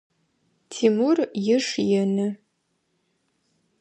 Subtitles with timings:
[0.71, 1.17] Тимур
[1.55, 1.67] иш
[2.01, 2.27] ины.